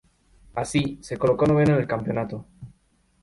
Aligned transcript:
Así, 0.55 0.97
se 1.03 1.17
colocó 1.17 1.45
noveno 1.45 1.75
en 1.75 1.81
el 1.81 1.87
campeonato. 1.87 2.47